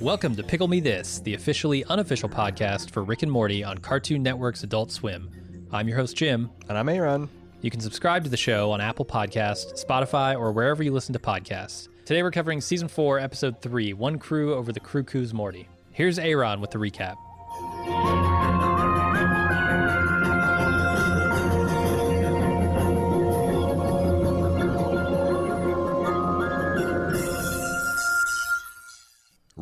[0.00, 4.22] Welcome to Pickle Me This, the officially unofficial podcast for Rick and Morty on Cartoon
[4.22, 5.30] Network's Adult Swim.
[5.72, 6.50] I'm your host, Jim.
[6.68, 7.28] And I'm Aaron.
[7.60, 11.18] You can subscribe to the show on Apple Podcasts, Spotify, or wherever you listen to
[11.18, 11.88] podcasts.
[12.04, 15.68] Today we're covering Season 4, Episode 3 One Crew Over the Crewcoo's Morty.
[15.92, 17.14] Here's Aaron with the recap.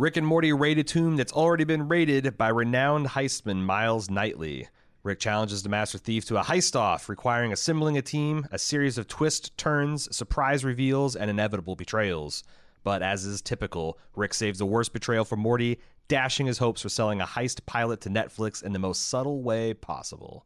[0.03, 4.67] Rick and Morty raid a tomb that's already been raided by renowned heistman Miles Knightley.
[5.04, 8.99] Rick challenges the Master Thief to a heist off, requiring assembling a team, a series
[8.99, 12.43] of twist turns, surprise reveals, and inevitable betrayals.
[12.82, 15.79] But as is typical, Rick saves the worst betrayal for Morty,
[16.09, 19.73] dashing his hopes for selling a heist pilot to Netflix in the most subtle way
[19.73, 20.45] possible.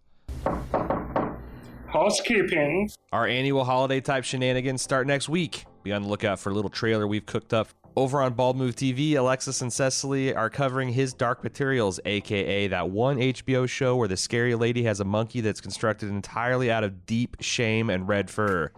[1.86, 2.90] Housekeeping.
[3.10, 5.64] Our annual holiday type shenanigans start next week.
[5.82, 7.68] Be on the lookout for a little trailer we've cooked up.
[7.98, 12.90] Over on Bald Move TV, Alexis and Cecily are covering his Dark Materials, aka that
[12.90, 17.06] one HBO show where the scary lady has a monkey that's constructed entirely out of
[17.06, 18.70] deep shame and red fur.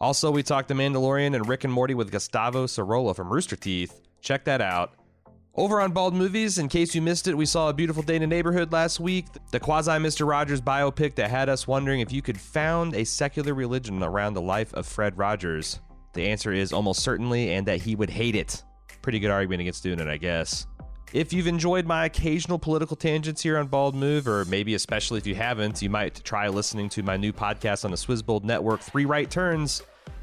[0.00, 4.00] Also, we talked to Mandalorian and Rick and Morty with Gustavo Sorola from Rooster Teeth.
[4.20, 4.94] Check that out.
[5.54, 8.22] Over on Bald Movies, in case you missed it, we saw A Beautiful Day in
[8.22, 10.28] the Neighborhood last week, the quasi Mr.
[10.28, 14.42] Rogers biopic that had us wondering if you could found a secular religion around the
[14.42, 15.78] life of Fred Rogers.
[16.14, 18.62] The answer is almost certainly, and that he would hate it.
[19.02, 20.66] Pretty good argument against doing it, I guess.
[21.12, 25.26] If you've enjoyed my occasional political tangents here on Bald Move, or maybe especially if
[25.26, 29.04] you haven't, you might try listening to my new podcast on the Swizzbold Network, Three
[29.04, 29.82] Right Turns.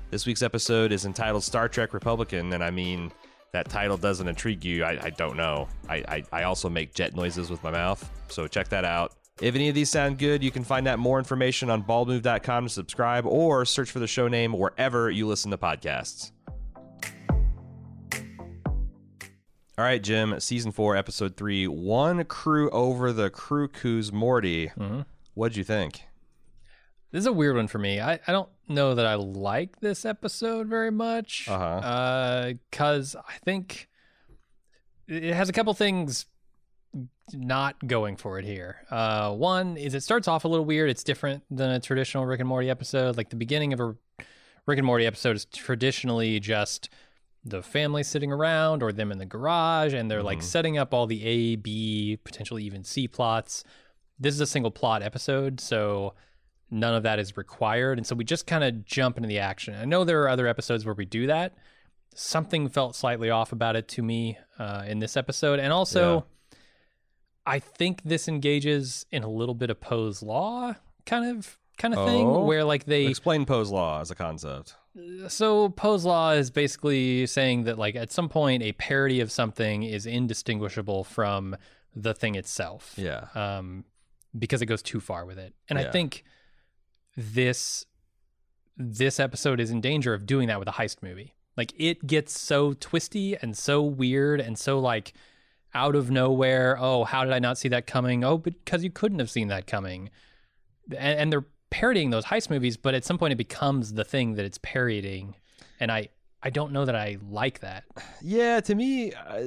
[0.10, 3.12] This week's episode is entitled Star Trek Republican, and I mean,
[3.54, 5.70] that title doesn't intrigue you, I, I don't know.
[5.88, 9.14] I, I, I also make jet noises with my mouth, so check that out.
[9.42, 12.70] If any of these sound good, you can find out more information on baldmove.com to
[12.70, 16.32] subscribe or search for the show name wherever you listen to podcasts.
[19.78, 24.68] All right, Jim, season four, episode three One Crew Over the Crew Who's Morty.
[24.78, 25.06] Mhm.
[25.34, 26.02] What'd you think?
[27.12, 28.00] This is a weird one for me.
[28.00, 31.48] I, I don't know that I like this episode very much.
[31.50, 32.54] Uh-huh.
[32.70, 33.90] Because I think
[35.08, 36.26] it has a couple things
[37.34, 38.78] not going for it here.
[38.90, 40.90] Uh, one is it starts off a little weird.
[40.90, 43.18] It's different than a traditional Rick and Morty episode.
[43.18, 43.96] Like the beginning of a
[44.66, 46.90] Rick and Morty episode is traditionally just
[47.44, 50.44] the family sitting around or them in the garage and they're like Mhm.
[50.44, 53.64] setting up all the A, B, potentially even C plots.
[54.20, 56.14] This is a single plot episode, so
[56.70, 57.98] none of that is required.
[57.98, 59.74] And so we just kind of jump into the action.
[59.74, 61.54] I know there are other episodes where we do that.
[62.14, 65.60] Something felt slightly off about it to me uh, in this episode.
[65.60, 66.26] And also,
[67.46, 70.76] I think this engages in a little bit of Poe's law
[71.06, 72.46] kind of kind of thing Oh?
[72.46, 74.76] where like they Explain Poe's Law as a concept.
[75.28, 79.82] so Poe's law is basically saying that like at some point a parody of something
[79.84, 81.56] is indistinguishable from
[81.96, 83.28] the thing itself Yeah.
[83.34, 83.86] um,
[84.38, 85.54] because it goes too far with it.
[85.70, 86.24] And I think
[87.18, 87.86] this
[88.78, 91.36] this episode is in danger of doing that with a heist movie.
[91.58, 95.14] Like it gets so twisty and so weird and so like
[95.74, 96.78] out of nowhere.
[96.80, 98.24] Oh, how did I not see that coming?
[98.24, 100.10] Oh, because you couldn't have seen that coming.
[100.90, 104.36] And, and they're parodying those heist movies, but at some point it becomes the thing
[104.36, 105.36] that it's parodying,
[105.80, 106.10] and I
[106.44, 107.86] I don't know that I like that.
[108.22, 109.44] Yeah, to me, uh,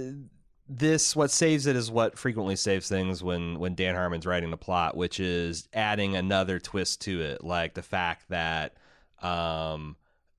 [0.68, 4.56] this what saves it is what frequently saves things when when Dan Harmon's writing the
[4.56, 8.74] plot, which is adding another twist to it, like the fact that
[9.22, 9.96] um,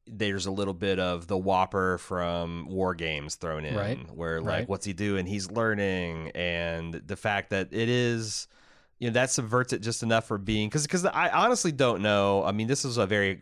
[0.07, 4.49] there's a little bit of the WOPR from War Games thrown in, Right, where like
[4.49, 4.69] right.
[4.69, 5.25] what's he doing?
[5.25, 8.47] He's learning, and the fact that it is.
[8.97, 12.45] You know that subverts it just enough for being because because I honestly don't know.
[12.45, 13.41] I mean, this is a very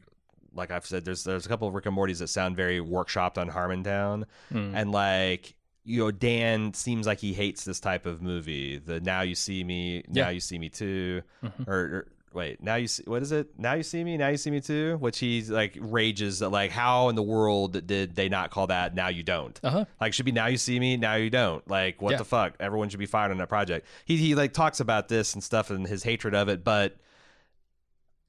[0.56, 1.06] like I've said.
[1.06, 4.73] There's there's a couple of Rick and Morty's that sound very workshopped on Harmontown, Hmm.
[4.75, 5.53] and like
[5.85, 9.63] you know dan seems like he hates this type of movie the now you see
[9.63, 10.29] me now Yeah.
[10.31, 11.68] you see me too Mhm.
[11.68, 13.48] or, or wait now you see what is it?
[13.58, 14.98] Now you see me now you see me too?
[15.00, 18.96] Which he's like rages at like how in the world did they not call that
[18.96, 19.60] now you don't?
[19.64, 19.86] Uh-huh.
[20.02, 21.68] like should be now you see me now you don't.
[21.70, 22.18] Like what Yeah.
[22.18, 22.56] the fuck?
[22.60, 23.85] Everyone should be fired on that project.
[24.06, 26.96] He he like talks about this and stuff and his hatred of it but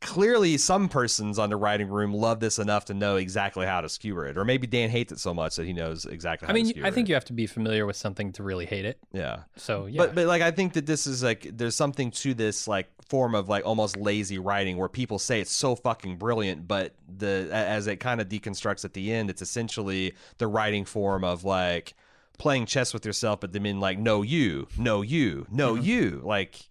[0.01, 3.89] clearly some persons on the writing room love this enough to know exactly how to
[3.89, 6.55] skewer it or maybe dan hates it so much that he knows exactly how I
[6.55, 7.11] mean, to skewer I think it.
[7.11, 8.99] you have to be familiar with something to really hate it.
[9.13, 12.35] yeah So yeah, but but like I think that this is like there's something to
[12.35, 16.69] this like form of like almost lazy writing where people say it's so fucking brilliant,
[16.69, 21.25] but the as it kind of deconstructs at the end, it's essentially the writing form
[21.25, 21.95] of like
[22.37, 25.85] playing chess with yourself, but then mean like no you, no you, no Mhm.
[25.85, 26.69] you, like.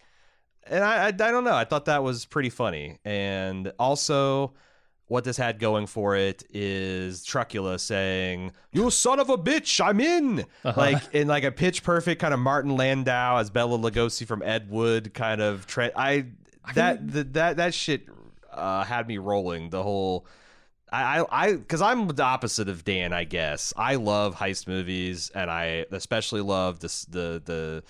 [0.67, 1.55] And I, I I don't know.
[1.55, 4.53] I thought that was pretty funny, and also
[5.07, 9.99] what this had going for it is Trucula saying, "You son of a bitch, I'm
[9.99, 10.73] in." Uh-huh.
[10.75, 14.69] Like in like a pitch perfect kind of Martin Landau as Bela Lugosi from Ed
[14.69, 15.67] Wood kind of.
[15.67, 16.27] Tra- I
[16.75, 18.07] that the, that that shit
[18.51, 20.25] uh, had me rolling the whole.
[20.91, 23.73] I I because I'm the opposite of Dan, I guess.
[23.75, 27.83] I love heist movies, and I especially love this the the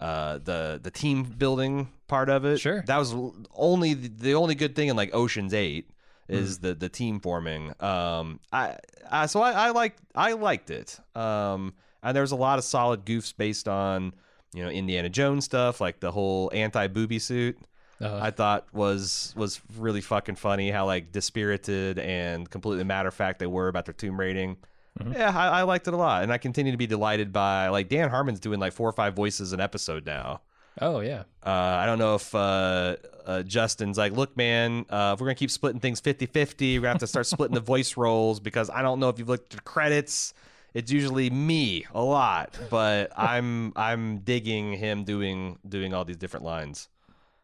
[0.00, 2.58] uh, the the team building part of it.
[2.58, 2.82] Sure.
[2.86, 3.14] that was
[3.54, 5.90] only the only good thing in like Ocean's Eight
[6.28, 6.62] is Mm.
[6.62, 7.72] the the team forming.
[7.80, 8.78] Um, I,
[9.10, 10.98] I so I, I liked I liked it.
[11.14, 14.12] Um, and there's a lot of solid goofs based on
[14.54, 17.58] you know Indiana Jones stuff, like the whole anti booby suit.
[18.00, 23.14] Uh, I thought was was really fucking funny how like dispirited and completely matter of
[23.14, 24.56] fact they were about their tomb rating.
[24.98, 25.14] Mhm.
[25.14, 27.88] Yeah, I, I liked it a lot, and I continue to be delighted by like
[27.88, 30.40] Dan Harmon's doing like four or five voices an episode now.
[30.80, 31.24] oh yeah.
[31.44, 35.34] Uh, I don't know if uh, uh, Justin's like, look, man, uh, if we're gonna
[35.36, 38.82] keep splitting things 50-50, we're gonna have to start splitting the voice roles because I
[38.82, 40.34] don't know if you've looked at the credits.
[40.74, 46.44] It's usually me a lot, but I'm I'm digging him doing doing all these different
[46.44, 46.88] lines.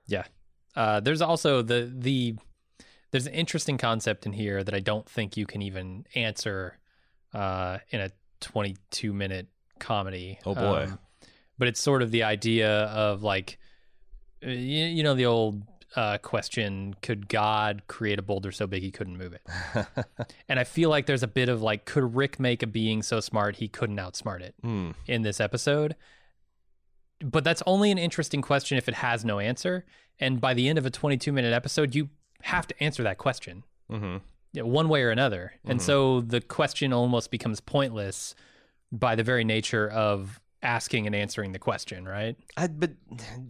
[0.07, 0.25] Yeah.
[0.75, 2.37] Uh, there's also the the
[3.13, 6.79] there's an interesting concept in here that I don't think you can even answer
[7.35, 10.39] uh, in a 22 minute comedy.
[10.45, 10.85] Oh, boy.
[10.85, 10.99] Um,
[11.59, 13.59] but it's sort of the idea of like
[14.45, 15.63] uh, you, you know the old
[15.95, 19.43] uh, question could God create a boulder so big he couldn't move it?
[20.49, 23.21] and I feel like there's a bit of like could Rick make a being so
[23.21, 24.55] smart he couldn't outsmart it?
[24.63, 24.91] Hmm.
[25.07, 25.97] in this episode.
[27.21, 29.87] But that's only an interesting question if it has no answer.
[30.19, 32.11] And by the end of a 22 minute episode, you
[32.43, 34.21] have to answer that question hmm know,
[34.65, 35.53] one way or another.
[35.65, 35.83] And Mhm.
[35.83, 38.35] so the question almost becomes pointless
[38.93, 42.37] by the very nature of asking and answering the question, right?
[42.57, 42.93] I, but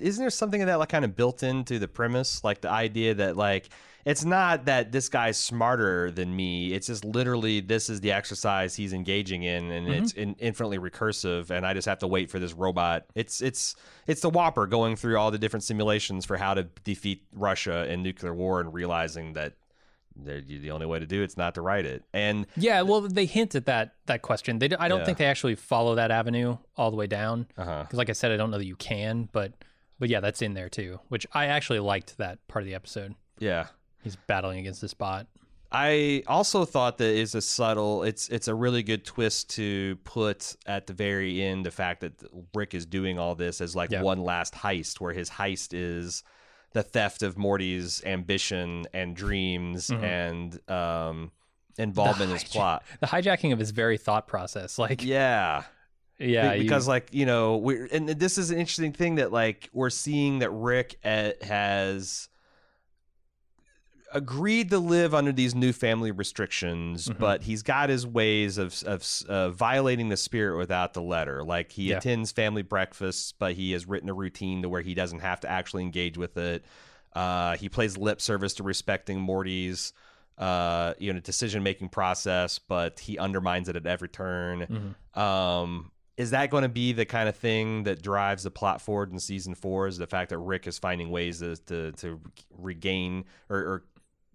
[0.00, 3.14] isn't there something of that like kind of built into the premise, like the idea
[3.14, 3.68] that like
[4.04, 6.72] it's not that this guy's smarter than me.
[6.72, 11.50] It's just literally this is the exercise he's engaging in, and it's in, infinitely recursive.
[11.50, 13.06] And I just have to wait for this robot.
[13.14, 13.74] It's it's
[14.06, 18.02] it's the WOPR going through all the different simulations for how to defeat Russia in
[18.02, 19.54] nuclear war, and realizing that
[20.24, 22.02] the only way to do it's not to write it.
[22.12, 24.58] And Yeah, well, they hint at that that question.
[24.58, 25.04] They, I don't Yeah.
[25.04, 27.46] think they actually follow that avenue all the way down.
[27.56, 27.82] Uh-huh.
[27.82, 29.52] Because, like I said, I don't know that you can, but
[29.98, 31.00] but yeah, that's in there too.
[31.08, 33.14] Which I actually liked that part of the episode.
[33.38, 33.66] Yeah.
[34.02, 35.26] He's battling against this bot.
[35.72, 38.04] I also thought that is a subtle.
[38.04, 42.12] It's it's a really good twist to put at the very end the fact that
[42.54, 44.02] Rick is doing all this as like Yeah.
[44.02, 46.22] one last heist, where his heist is
[46.76, 50.02] the theft of Morty's ambition and dreams Mhm.
[50.02, 51.32] and um,
[51.78, 52.84] involvement in his plot.
[53.00, 55.62] The hijacking of his very thought process, like yeah,
[56.18, 59.32] Yeah, Be- you- because like you know we and this is an interesting thing that
[59.32, 62.28] like we're seeing that Rick eh, has
[64.16, 67.18] agreed to live under these new family restrictions, Mhm.
[67.18, 71.44] but he's got his ways of of uh, violating the spirit without the letter.
[71.44, 71.98] Like he Yeah.
[71.98, 75.50] attends family breakfasts, but he has written a routine to where he doesn't have to
[75.50, 76.64] actually engage with it.
[77.14, 79.92] Uh, he plays lip service to respecting Morty's
[80.38, 84.94] uh, you know decision making process, but he undermines it at every turn.
[85.16, 85.18] Mhm.
[85.18, 89.12] Um, is that going to be the kind of thing that drives the plot forward
[89.12, 89.86] in season four?
[89.86, 92.20] Is the fact that Rick is finding ways to to, to
[92.50, 93.84] regain or, or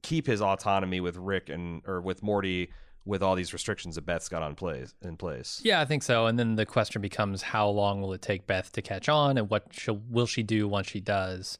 [0.02, 2.72] keep his autonomy with Rick and or with Morty
[3.04, 5.60] with all these restrictions that Beth's got on place in place?
[5.64, 6.28] yeah, I think so.
[6.28, 9.50] And then the question becomes, how long will it take Beth to catch on, and
[9.50, 11.58] what she'll, will she do once she does?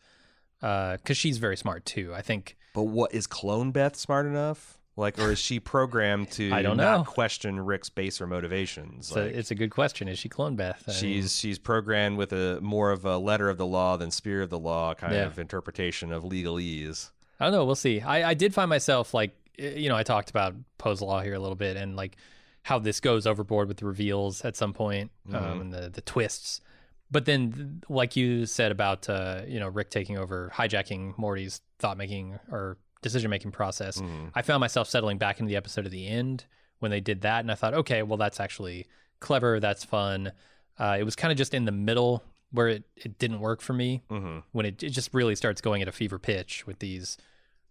[0.62, 2.14] Uh, because she's very smart too.
[2.14, 2.58] I think.
[2.74, 4.78] But what is clone Beth smart enough?
[4.98, 7.04] Like, or is she programmed to I don't not know.
[7.06, 9.08] question Rick's baser motivations?
[9.08, 10.08] It's, a, Like, it's a good question.
[10.08, 10.84] Is she clone Beth?
[10.88, 14.12] I mean, she's she's programmed with a more of a letter of the law than
[14.12, 15.26] spirit of the law kind Yeah.
[15.26, 17.10] of interpretation of legalese.
[17.42, 17.66] I don't know.
[17.66, 18.02] We'll see.
[18.02, 21.40] I, I did find myself like, you know, I talked about Poe's Law here a
[21.40, 22.16] little bit and like
[22.64, 25.36] how this goes overboard with the reveals at some point Mhm.
[25.36, 26.62] um, and the, the twists.
[27.10, 31.98] But then, like you said about, uh, you know, Rick taking over, hijacking Morty's thought
[31.98, 34.32] making or decision making process, Mm.
[34.36, 36.46] I found myself settling back into the episode at the end
[36.80, 37.40] when they did that.
[37.42, 38.86] And I thought, okay, well, that's actually
[39.20, 39.60] clever.
[39.60, 40.32] That's fun.
[40.80, 43.74] Uh, it was kind of just in the middle where it, it didn't work for
[43.74, 47.18] me hmm when it, it just really starts going at a fever pitch with these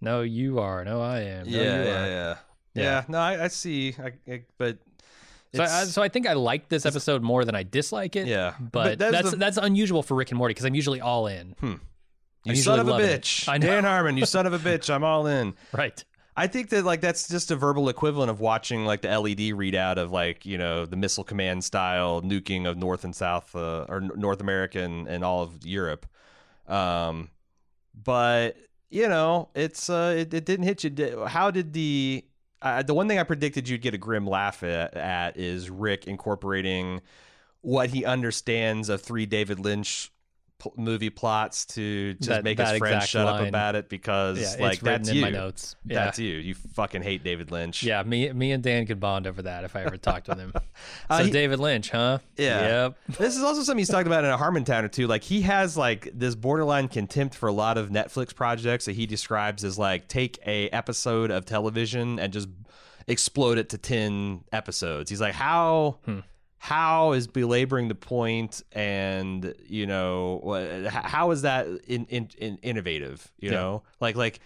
[0.00, 1.84] no you are no i am no, yeah, you yeah, are.
[1.84, 2.36] yeah, yeah.
[2.72, 3.04] Yeah.
[3.08, 3.96] No, I, I see.
[3.98, 4.78] I, I, but
[5.54, 8.54] so, I, so i think i like this episode more than i dislike it yeah,
[8.60, 11.56] but, that's the- that's unusual for rick and morty because i'm usually all in
[12.44, 13.22] you son of a it.
[13.22, 13.48] bitch.
[13.48, 13.66] I know.
[13.66, 14.88] Dan Harmon, you son of a bitch.
[14.88, 15.54] I'm all in.
[15.72, 16.02] right
[16.36, 19.96] I think that like that's just a verbal equivalent of watching like the LED readout
[19.98, 24.00] of like you know the missile command style nuking of North and South uh, or
[24.00, 26.06] North America and, and all of Europe.
[26.66, 27.28] Um,
[27.94, 28.56] but
[28.90, 31.24] you know, it's uh, it, it didn't hit you.
[31.26, 32.24] How did the
[32.62, 36.06] uh, the one thing I predicted you'd get a grim laugh at, at is Rick
[36.06, 37.00] incorporating
[37.62, 40.12] what he understands of three David Lynch
[40.60, 43.88] p- movie plots to just That- make his that friends exact shut up about it
[43.88, 45.22] because Yeah, like that's in you.
[45.22, 45.74] my notes.
[45.84, 46.04] Yeah.
[46.04, 46.36] That's you.
[46.36, 47.82] You fucking hate David Lynch.
[47.82, 50.52] Yeah, me me and Dan could bond over that if I ever talked with him.
[51.10, 52.18] Uh, so he- David Lynch, huh?
[52.36, 52.84] Yeah.
[52.84, 52.96] Yep.
[53.18, 55.06] This is also something he's talked about in a Harmontown or two.
[55.06, 59.06] Like he has like this borderline contempt for a lot of Netflix projects that he
[59.06, 62.48] describes as like take a episode of television and just
[63.08, 65.10] explode it to ten episodes.
[65.10, 66.20] He's like, how Hmm.
[66.62, 73.32] How is belaboring the point and you know how is that in, in, in innovative?
[73.38, 73.56] You Yeah.
[73.56, 74.40] know, like like.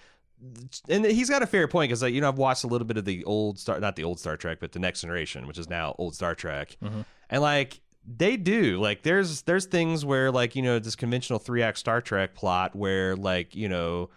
[0.90, 2.98] And he's got a fair point because, like, you know, I've watched a little bit
[2.98, 5.70] of the old Star, not the old Star Trek, but the Next Generation, which is
[5.70, 7.04] now old Star Trek Mhm.
[7.30, 11.62] and like they do like there's there's things where like you know this conventional three
[11.62, 14.10] act star trek plot where like you know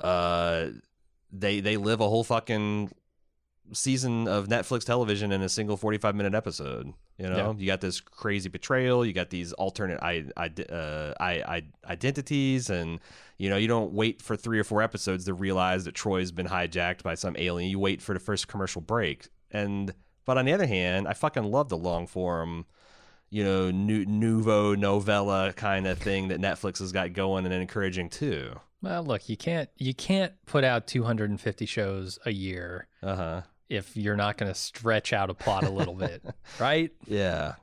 [0.00, 0.68] uh
[1.30, 2.90] they they live a whole fucking
[3.72, 7.36] season of netflix television in a single 45 minute episode you know?
[7.36, 7.54] Yeah.
[7.56, 12.70] you got this crazy betrayal you got these alternate I, I, uh, I, I, identities
[12.70, 13.00] and
[13.38, 16.46] you know you don't wait for three or four episodes to realize that Troi's been
[16.46, 17.70] hijacked by some alien.
[17.70, 19.28] You wait for the first commercial break.
[19.50, 19.92] And
[20.24, 22.64] but on the other hand i fucking love the long form
[23.30, 28.08] you know nu- nouveau novella kind of thing that netflix has got going and encouraging
[28.08, 28.52] too.
[28.82, 34.16] Well, look, you can't you can't put out 250 shows a year uh-huh if you're
[34.16, 36.22] not going to stretch out a plot a little bit,
[36.60, 36.90] right?
[37.06, 37.54] yeah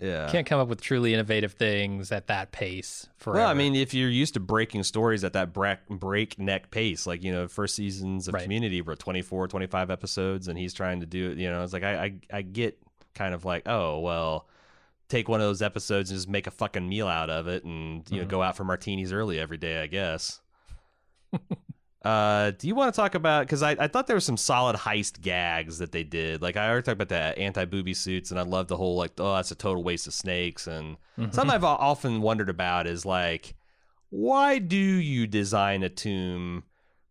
[0.00, 3.40] yeah Can't come up with truly innovative things at that pace forever.
[3.42, 7.22] Well, I mean, if you're used to breaking stories at that break, breakneck pace, like,
[7.24, 8.42] you know, first seasons of Right.
[8.44, 11.82] Community were 24, 25 episodes, and he's trying to do it, you know, it's like,
[11.82, 12.78] I, I, I get
[13.14, 14.46] kind of like, oh, well,
[15.08, 18.08] take one of those episodes and just make a fucking meal out of it and,
[18.10, 18.28] you know, Mhm.
[18.30, 20.40] go out for martinis early every day, I guess.
[22.04, 23.46] Uh, do you want to talk about?
[23.46, 26.40] Because I, I thought there were some solid heist gags that they did.
[26.42, 29.12] Like I already talked about the anti booby suits, and I love the whole like,
[29.18, 31.34] oh, that's a total waste of snakes, and Mhm.
[31.34, 33.56] Something I've often wondered about is like,
[34.10, 36.62] why do you design a tomb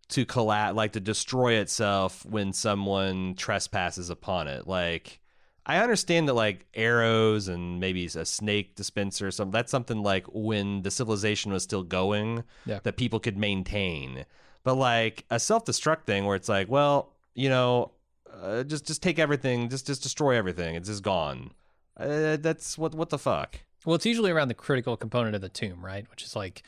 [0.10, 4.66] to collapse, like to destroy itself when someone trespasses upon it?
[4.66, 5.20] Like,
[5.66, 9.52] I understand that like arrows and maybe a snake dispenser or something.
[9.52, 12.80] That's something like when the civilization was still going Yeah.
[12.84, 14.26] that people could maintain.
[14.68, 17.92] But like a self destruct thing where it's like, well, you know,
[18.30, 20.76] uh, just just take everything, just just destroy everything.
[20.76, 21.52] It's just gone.
[21.96, 23.62] Uh, that's what what the fuck.
[23.86, 26.06] Well, it's usually around the critical component of the tomb, right?
[26.10, 26.64] Which is like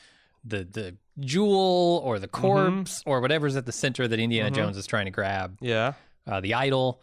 [0.45, 2.41] the the jewel or the Mm-hmm.
[2.41, 4.55] corpse or whatever's at the center that Indiana Mhm.
[4.55, 5.95] Jones is trying to grab, Yeah.
[6.25, 7.01] uh, the idol.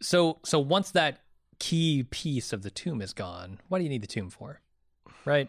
[0.00, 1.22] So so once that
[1.58, 4.60] key piece of the tomb is gone, what do you need the tomb for?
[5.24, 5.48] Right?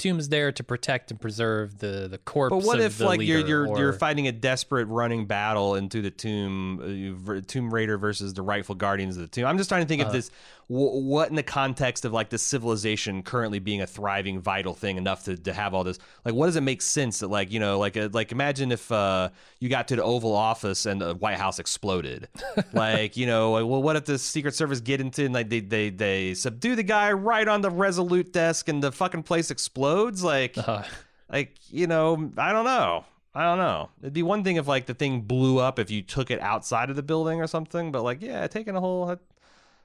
[0.00, 2.54] Is there to protect and preserve the the corpse.
[2.56, 6.10] But what if like you're you're or- you're fighting a desperate running battle into the
[6.10, 9.46] tomb, uh, Tomb Raider versus the rightful guardians of the tomb?
[9.46, 10.12] I'm just trying to think of Uh.
[10.12, 10.30] this.
[10.72, 14.96] W- what in the context of like this civilization currently being a thriving, vital thing
[14.96, 15.98] enough to, to have all this?
[16.24, 18.90] Like, what does it make sense that like you know like uh like imagine if
[18.90, 19.28] uh,
[19.60, 22.28] you got to the Oval Office and the White House exploded,
[22.72, 25.60] like you know like, well what if the Secret Service get into and like they
[25.60, 30.24] they they subdue the guy right on the Resolute desk and the fucking place explodes
[30.24, 30.56] like.
[30.56, 30.82] Uh,
[31.30, 34.86] like you know i don't know i don't know it'd be one thing if like
[34.86, 38.02] the thing blew up if you took it outside of the building or something but
[38.02, 39.16] like yeah taking a whole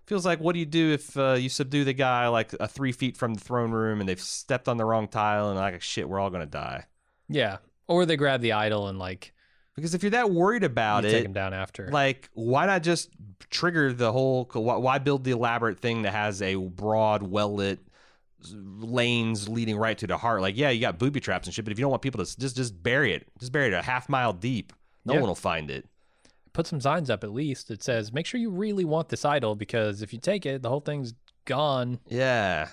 [0.08, 2.92] feels like what do you do if uh, you subdue the guy like a three
[2.92, 6.08] feet from the throne room and they've stepped on the wrong tile and like shit
[6.10, 6.86] we're all gonna die
[7.30, 7.58] yeah.
[7.88, 9.34] Or they grab the idol and like
[9.76, 11.90] because if you're that worried about you take him down after.
[11.92, 13.10] like why not just
[13.50, 17.80] trigger the whole why why build the elaborate thing that has a broad well lit
[18.54, 21.72] lanes leading right to the heart like yeah you got booby traps and shit but
[21.72, 24.10] if you don't want people to just just bury it just bury it a half
[24.10, 24.74] mile deep
[25.06, 25.20] no Yeah.
[25.22, 25.86] one will find it
[26.58, 29.54] Put some signs up at least that says, "Make sure you really want this idol
[29.56, 31.14] because if you take it, the whole thing's
[31.46, 32.70] gone." yeah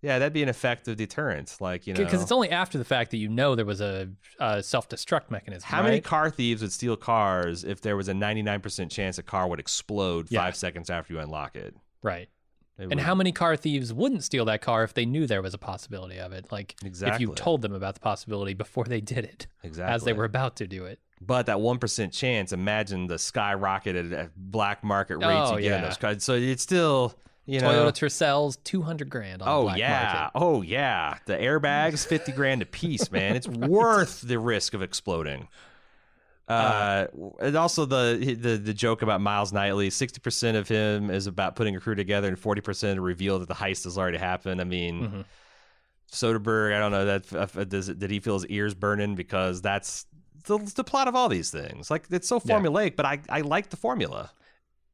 [0.00, 3.10] yeah that'd be an effective deterrent like you know Because it's only after the fact
[3.10, 4.08] that you know there was a,
[4.38, 5.66] a self-destruct mechanism.
[5.66, 9.48] how many car thieves would steal cars if there was a 99% chance a car
[9.48, 10.42] would explode Yeah.
[10.42, 12.28] five seconds after you unlock it right?
[12.76, 15.42] They And would- how many car thieves wouldn't steal that car if they knew there
[15.42, 16.52] was a possibility of it?
[16.52, 17.16] Like exactly.
[17.16, 20.24] if you told them about the possibility before they did it, exactly as they were
[20.24, 21.00] about to do it.
[21.20, 25.80] But that one percent chance, imagine the skyrocketed at black market rates Oh, you get
[25.80, 25.86] yeah.
[25.88, 26.24] those cars.
[26.24, 30.30] So it's still, you know, Toyota Tercels, two hundred grand on oh black yeah, market.
[30.36, 33.36] oh yeah, the airbags fifty grand a piece, man.
[33.36, 35.48] It's worth the risk of exploding.
[36.46, 37.06] Uh,
[37.40, 41.56] and also the the the joke about Miles Knightley, sixty percent of him is about
[41.56, 44.58] putting a crew together, and forty percent reveal that the heist has already happened.
[44.60, 45.24] I mean, Mhm.
[46.10, 47.26] Soderbergh, I don't know that
[47.58, 50.06] if, does did he feel his ears burning because that's
[50.44, 51.90] the, the plot of all these things.
[51.90, 52.58] Like it's so Yeah.
[52.58, 54.30] formulaic, but I I like the formula.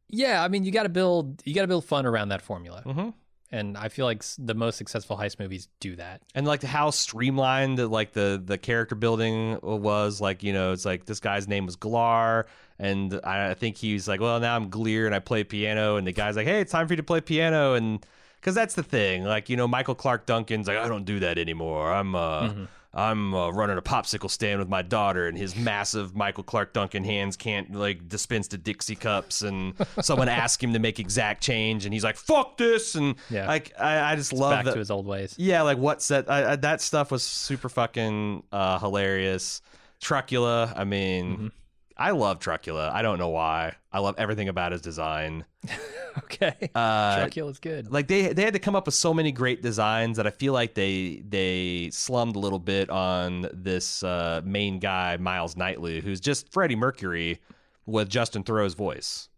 [0.08, 2.82] Yeah, I mean, you got to build you got to build fun around that formula,
[2.84, 3.08] Mm-hmm.
[3.50, 6.22] and I feel like the most successful heist movies do that.
[6.34, 11.06] and like how streamlined like the the character building was like you know it's like
[11.06, 12.44] this guy's name was Glar
[12.78, 16.06] and I I think he's like well now I'm Glear and I play piano and
[16.06, 18.04] the guy's like hey it's time for you to play piano and
[18.40, 21.38] because that's the thing like you know Michael Clarke Duncan's like I don't do that
[21.38, 22.52] anymore I'm uh
[22.94, 27.02] I'm uh, running a popsicle stand with my daughter, and his massive Michael Clarke Duncan
[27.02, 29.42] hands can't like dispense the Dixie cups.
[29.42, 33.48] And someone asks him to make exact change, and he's like, "Fuck this!" And Yeah.
[33.48, 34.72] like I, I just love Back that.
[34.74, 35.34] to his old ways.
[35.36, 39.60] Yeah, like what set I, I, that stuff was super fucking uh, hilarious.
[40.00, 41.52] Trucula, I mean, Mhm.
[41.96, 42.90] I love Trucula.
[42.90, 43.76] I don't know why.
[43.92, 45.44] I love everything about his design.
[46.16, 47.90] Okay, Uh, Dracula's good.
[47.90, 50.52] like they they had to come up with so many great designs that I feel
[50.52, 56.20] like they they slummed a little bit on this uh, main guy Miles Knightley, who's
[56.20, 57.40] just Freddie Mercury
[57.84, 59.28] with Justin Theroux's voice.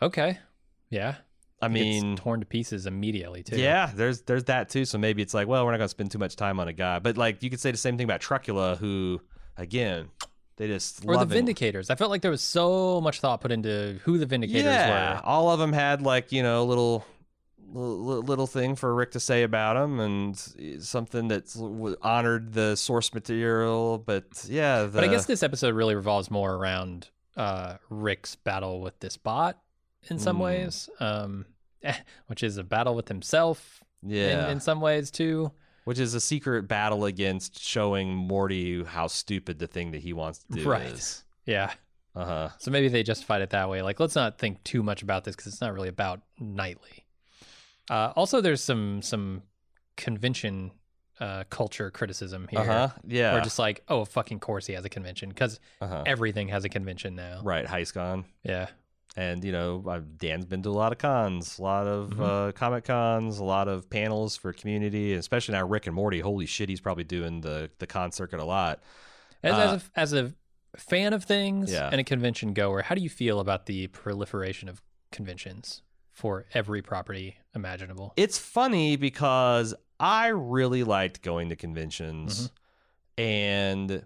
[0.00, 0.38] Okay,
[0.88, 1.16] yeah.
[1.60, 3.58] I mean, torn to pieces immediately too.
[3.58, 4.84] Yeah, there's there's that too.
[4.84, 7.00] So maybe it's like, well, we're not gonna spend too much time on a guy,
[7.00, 9.20] but like you could say the same thing about Trucula, who
[9.56, 10.10] again
[10.60, 11.44] they just Or the love it.
[11.44, 11.90] Vindicators.
[11.90, 15.20] I felt like there was so much thought put into who the Vindicators Yeah, were.
[15.24, 17.04] all of them had like you know little
[17.72, 20.36] little, little thing for Rick to say about them and
[20.84, 23.98] something that honored the source material.
[23.98, 28.80] But yeah, the, But I guess this episode really revolves more around uh, Rick's battle
[28.80, 29.58] with this bot
[30.10, 30.40] in some Mm.
[30.44, 31.46] ways, um,
[32.26, 35.52] which is a battle with himself yeah, in, in some ways too.
[35.84, 40.40] Which is a secret battle against showing Morty how stupid the thing that he wants
[40.40, 40.86] to do Right.
[40.86, 41.24] is.
[41.46, 41.72] Yeah.
[42.14, 42.48] Uh huh.
[42.58, 43.82] So maybe they justified it that way.
[43.82, 47.06] Like, let's not think too much about this because it's not really about Knightley.
[47.88, 49.42] Uh, also, there's some some
[49.96, 50.72] convention
[51.20, 52.60] uh, culture criticism here.
[52.60, 52.88] Uh huh.
[53.06, 53.32] Yeah.
[53.34, 56.04] Where just like, oh, fucking course he has a convention because uh-huh.
[56.06, 57.40] everything has a convention now.
[57.42, 58.24] Right, HeistCon.
[58.42, 58.68] Yeah.
[59.16, 59.80] And, you know,
[60.18, 62.48] Dan's been to a lot of cons, a lot of Mhm.
[62.48, 66.20] uh, Comic Cons, a lot of panels for community, especially now Rick and Morty.
[66.20, 68.80] Holy shit, he's probably doing the, the con circuit a lot.
[69.42, 70.34] As, Uh, as, a, as a
[70.76, 71.88] fan of things Yeah.
[71.90, 76.80] and a convention goer, how do you feel about the proliferation of conventions for every
[76.80, 78.12] property imaginable?
[78.16, 82.52] It's funny because I really liked going to conventions.
[83.18, 84.04] And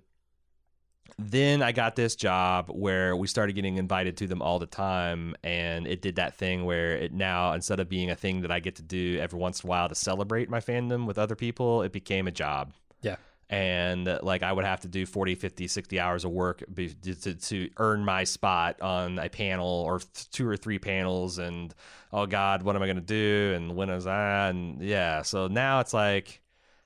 [1.18, 5.37] then I got this job where we started getting invited to them all the time.
[5.44, 8.61] And it did that thing where it now, instead of being a thing that I
[8.61, 11.83] get to do every once in a while to celebrate my fandom with other people,
[11.83, 12.72] it became a job.
[13.03, 13.16] Yeah.
[13.50, 17.35] And like I would have to do 40, 50, 60 hours of work be, to,
[17.35, 20.00] to earn my spot on a panel or
[20.33, 21.38] two or three panels.
[21.38, 21.72] And
[22.12, 23.53] oh God, what am I going to do?
[23.55, 24.50] And when is that?
[24.50, 25.22] And yeah.
[25.22, 26.40] So now it's like,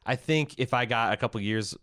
[0.05, 1.77] I think if I got a couple years,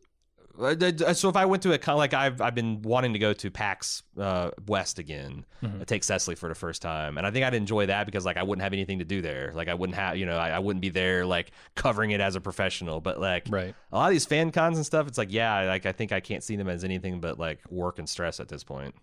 [1.13, 3.51] so if I went to a con, like I've I've been wanting to go to
[3.51, 5.81] PAX uh, West again, Mhm.
[5.81, 8.37] uh, take Cecily for the first time, and I think I'd enjoy that because like
[8.37, 9.51] I wouldn't have anything to do there.
[9.55, 12.35] Like I wouldn't have, you know, I, I wouldn't be there like covering it as
[12.35, 13.01] a professional.
[13.01, 13.75] But like Right.
[13.91, 16.19] a lot of these fan cons and stuff, it's like yeah, like I think I
[16.19, 18.95] can't see them as anything but like work and stress at this point.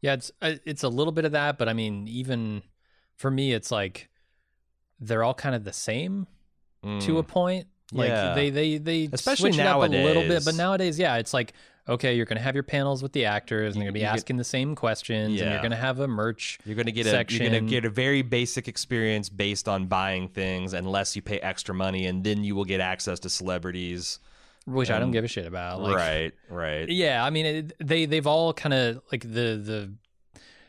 [0.00, 2.62] Yeah, it's uh, it's a little bit of that, but I mean, even
[3.16, 4.08] for me, it's like
[5.00, 6.26] they're all kind of the same
[7.00, 7.26] to a Mm.
[7.28, 7.66] point.
[7.92, 8.34] Like Yeah.
[8.34, 10.44] they they they Especially switch it up a little bit, nowadays.
[10.44, 11.52] but nowadays, yeah, it's like
[11.86, 14.14] okay, you're gonna have your panels with the actors, and they're gonna be you get-
[14.14, 16.58] asking the same questions, and you're gonna have a merch.
[16.64, 20.72] You're gonna get a you're gonna get a very basic experience based on buying things,
[20.72, 24.18] unless you pay extra money, and then you will get access to celebrities.
[24.66, 25.82] Which I don't give a shit about.
[25.82, 26.88] Like, right, right.
[26.88, 29.92] Yeah, I mean, it, they they've all kind of like the the.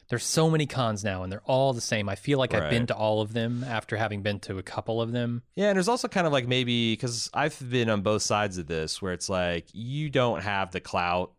[0.08, 2.10] There's so many cons now, and they're all the same.
[2.10, 5.02] I feel like I've been to all of them after having been to a couple
[5.02, 5.42] of them.
[5.56, 8.68] Yeah, and there's also kind of like maybe because I've been on both sides of
[8.68, 11.34] this, where it's like you don't have the clout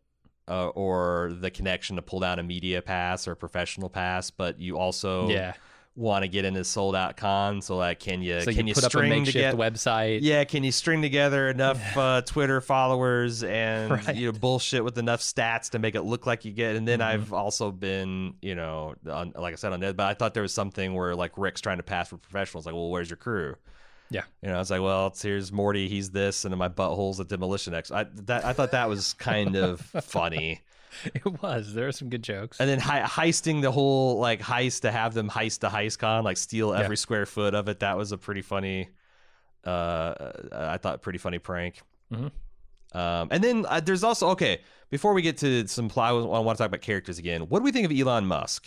[0.48, 4.60] uh, or the connection to pull down a media pass or a professional pass, but
[4.60, 5.54] you also yeah,
[5.96, 7.62] want to get into sold out con.
[7.62, 9.56] So like, can you so can you you, put up a string together?
[9.56, 10.18] website.
[10.22, 14.14] Yeah, can you string together enough uh, Twitter followers and Right.
[14.14, 16.76] you know bullshit with enough stats to make it look like you get?
[16.76, 17.04] And then Mhm.
[17.06, 20.42] I've also been, you know, on, like I said on that, but I thought there
[20.42, 22.66] was something where like Rick's trying to pass for professionals.
[22.66, 23.56] Like, well, where's your crew?
[24.10, 24.22] Yeah.
[24.40, 27.24] you know, it's like, well, it's, here's Morty, he's this, and then my butthole's a
[27.24, 27.90] demolition X.
[27.90, 30.60] I that I thought that was kind of funny.
[31.14, 31.74] It was.
[31.74, 32.58] There are some good jokes.
[32.60, 36.24] And then he- heisting the whole like heist to have them heist the heist con,
[36.24, 36.80] like steal Yeah.
[36.82, 37.80] every square foot of it.
[37.80, 38.88] That was a pretty funny.
[39.64, 41.82] Uh, I thought pretty funny prank.
[42.12, 42.30] Mhm.
[42.92, 44.60] Um, and then uh, there's also okay.
[44.90, 47.42] Before we get to some plot, I want to talk about characters again.
[47.42, 48.64] What do we think of Elon Musk?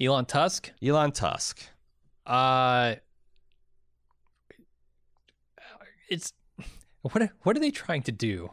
[0.00, 0.70] Elon Tusk.
[0.82, 1.60] Elon Tusk.
[2.24, 2.94] Uh,
[6.08, 6.32] it's
[7.02, 8.50] What what are they trying to do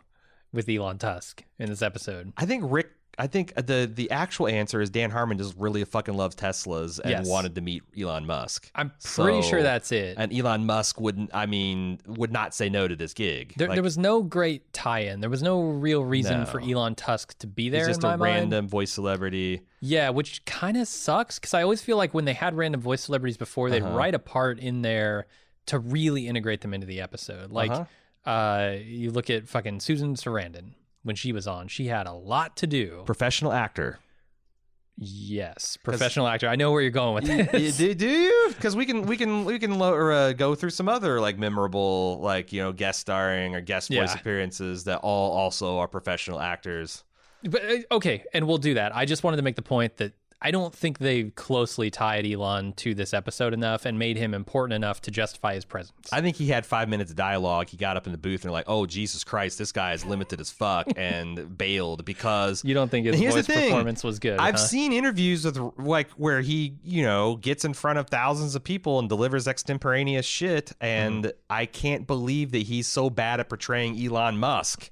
[0.52, 2.34] with Elon Tusk in this episode?
[2.38, 2.90] I think Rick.
[3.17, 7.12] I think the the actual answer is Dan Harmon just really fucking loves Teslas and
[7.12, 7.28] Yes.
[7.28, 8.71] wanted to meet Elon Musk.
[8.73, 10.15] I'm pretty So- sure that's it.
[10.17, 11.30] And Elon Musk wouldn't.
[11.34, 13.54] I mean, would not say no to this gig.
[13.56, 15.21] There, Like, there was no great tie-in.
[15.21, 17.82] There was no real reason for Elon Tusk to be there.
[17.82, 18.21] he's just a mind.
[18.21, 19.62] random voice celebrity.
[19.80, 23.02] Yeah, which kind of sucks because I always feel like when they had random voice
[23.02, 23.95] celebrities before, they'd Uh-huh.
[23.95, 25.28] write a part in there
[25.67, 27.52] to really integrate them into the episode.
[27.52, 28.30] Like, Uh-huh.
[28.30, 30.71] uh, you look at fucking Susan Sarandon
[31.04, 33.04] when she was on, she had a lot to do.
[33.06, 34.00] Professional actor.
[34.96, 36.48] Yes, professional actor.
[36.48, 37.78] I know where you're going with this.
[37.78, 38.46] do, do you?
[38.50, 42.20] Because we can we can we can or, uh, go through some other like memorable
[42.22, 44.20] like you know guest starring or guest voice Yeah.
[44.20, 47.04] appearances that all also are professional actors.
[47.44, 48.96] But uh, okay, and we'll do that.
[48.96, 50.13] I just wanted to make the point that
[50.44, 54.76] I don't think they closely tied Elon to this episode enough and made him important
[54.76, 56.10] enough to justify his presence.
[56.12, 57.70] I think he had five minutes of dialogue.
[57.70, 60.06] He got up in the booth and they're like, oh Jesus Christ, this guy is
[60.06, 64.40] limited as fuck, and bailed because you don't think his voice performance was good?
[64.40, 64.62] I've huh?
[64.62, 69.00] seen interviews with like where he, you know, gets in front of thousands of people
[69.00, 71.30] and delivers extemporaneous shit, and Mm-hmm.
[71.50, 74.90] I can't believe that he's so bad at portraying Elon Musk.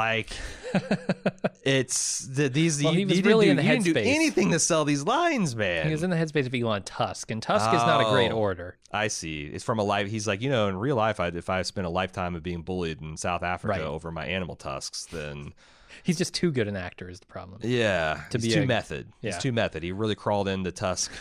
[0.00, 0.30] Like,
[1.64, 2.82] it's the, these.
[2.82, 4.84] Well, you, he was you really do, in the you didn't do anything to sell
[4.84, 5.86] these lines, man.
[5.86, 8.36] He was in the headspace of Elon Tusk, and Tusk is not a great Oh.
[8.38, 8.78] orator.
[8.92, 9.42] I see.
[9.44, 10.08] It's from a life.
[10.08, 12.62] He's like, you know, in real life, I, if I spent a lifetime of being
[12.62, 13.80] bullied in South Africa Right.
[13.82, 15.52] over my animal tusks, then
[16.02, 17.10] He's just too good an actor.
[17.10, 17.60] Is the problem?
[17.62, 19.08] yeah, To be too a- method.
[19.20, 19.32] yeah.
[19.32, 19.82] He's too method.
[19.82, 21.12] He really crawled into Tusk,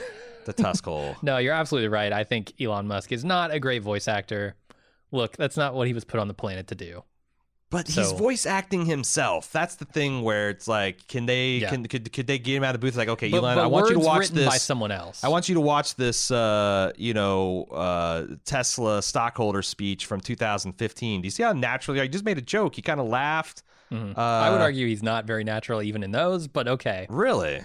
[0.45, 1.17] the Tusk hole.
[1.21, 2.13] No, you're absolutely right.
[2.13, 4.55] I think Elon Musk is not a great voice actor.
[5.11, 7.03] Look, that's not what he was put on the planet to do.
[7.71, 9.51] But he's voice acting himself.
[9.51, 11.69] That's the thing where it's like, can they Yeah.
[11.69, 12.95] can could, could they get him out of the booth?
[12.97, 14.47] Like, okay, But, Elon, but I want you to watch this.
[14.47, 15.23] by someone else.
[15.23, 21.21] I want you to watch this, uh, you know, uh, Tesla stockholder speech from 2015.
[21.21, 22.01] Do you see how naturally?
[22.01, 22.75] I just made a joke.
[22.75, 23.61] He kind of laughed.
[23.91, 24.17] Mhm.
[24.17, 27.05] Uh, I would argue he's not very natural even in those, but okay.
[27.09, 27.61] Really?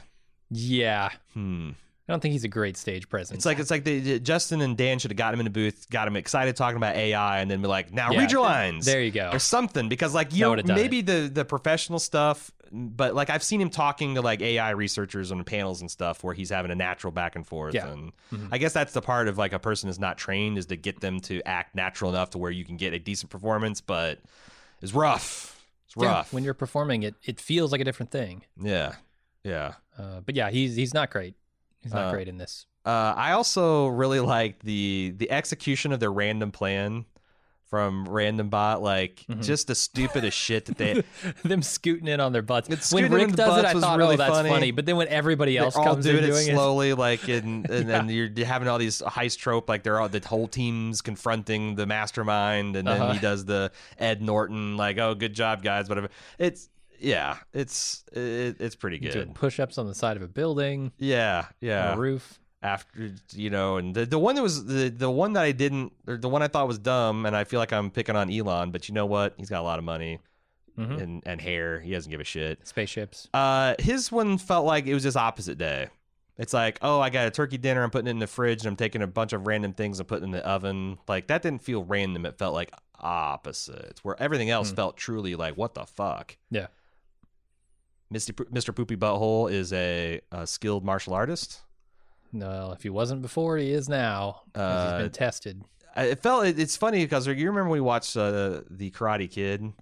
[0.51, 1.71] Yeah, Hmm.
[2.09, 3.38] I don't think he's a great stage presence.
[3.38, 5.88] It's like it's like they, Justin and Dan should have got him in the booth,
[5.90, 8.85] got him excited talking about AI, and then be like, "Now Yeah, read your lines."
[8.85, 9.31] there you go.
[9.33, 13.61] or something because like you know, maybe the the professional stuff but like i've seen
[13.61, 17.12] him talking to like ai researchers on panels and stuff where he's having a natural
[17.12, 17.87] back and forth Yeah.
[17.93, 18.49] and Mhm.
[18.51, 21.01] i guess that's the part of like a person is not trained is to get
[21.01, 24.19] them to act natural enough to where you can get a decent performance but
[24.83, 28.43] it's rough it's Yeah, rough when you're performing it, it feels like a different thing.
[28.61, 28.95] yeah
[29.45, 31.35] yeah Uh, but yeah, he's he's not great.
[31.85, 32.66] He's not Uh, great in this.
[32.85, 37.05] uh, i also really like the the execution of their random plan
[37.70, 39.42] from random bot like Mhm.
[39.42, 41.03] just the stupidest shit that they
[41.44, 42.68] Them scooting in on their butts.
[42.70, 44.49] It's when Rick does it, I thought, really oh, that's funny.
[44.49, 44.70] funny.
[44.70, 47.27] But then when everybody else they're all comes in doing it doing it, slowly, like,
[47.37, 48.03] and and Yeah.
[48.03, 51.87] then you're having all these heist trope, like they're all the whole team's confronting the
[51.87, 53.12] mastermind, and then Uh-huh.
[53.14, 56.11] he does the Ed Norton, like, oh, good job, guys, whatever.
[56.38, 59.35] It's yeah, it's it, it's pretty doing good.
[59.35, 61.94] push-ups on the side of a building, Yeah, yeah.
[61.94, 62.38] a roof.
[62.62, 65.92] After you know, and the the one that was the the one that I didn't,
[66.07, 68.70] or the one I thought was dumb, and I feel like I'm picking on Elon,
[68.70, 69.35] but you know what?
[69.37, 70.18] He's got a lot of money
[70.78, 71.02] Mhm.
[71.02, 71.78] and and hair.
[71.80, 72.66] He doesn't give a shit.
[72.66, 73.28] Spaceships.
[73.35, 75.88] Uh, his one felt like it was just opposite day.
[76.38, 77.83] It's like, oh, I got a turkey dinner.
[77.83, 80.09] I'm putting it in the fridge, and I'm taking a bunch of random things and
[80.09, 80.96] putting in the oven.
[81.07, 82.24] Like that didn't feel random.
[82.24, 84.76] It felt like opposites, where everything else Hmm.
[84.76, 86.37] felt truly like, what the fuck.
[86.50, 86.68] Yeah.
[88.12, 88.75] Mr.
[88.75, 91.61] Poopy Butthole is a, a skilled martial artist.
[92.33, 94.43] No, if he wasn't before, he is now.
[94.55, 95.62] Uh, he's been tested.
[95.97, 96.47] I- It felt.
[96.47, 99.73] it- It's funny because you remember we watched uh, the Karate Kid.